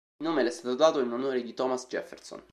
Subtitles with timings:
[0.19, 2.41] Il nome le è stato dato in onore di Thomas Jefferson.